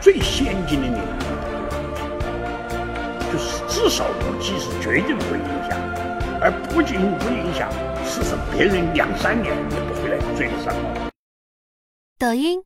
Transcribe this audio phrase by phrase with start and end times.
[0.00, 1.00] 最先进的领域，
[3.32, 5.78] 就是至少五 G 是绝对不会影响，
[6.40, 7.70] 而不仅不影响，
[8.04, 10.74] 是实别人两三年也不会来追得上。
[12.18, 12.62] 抖音。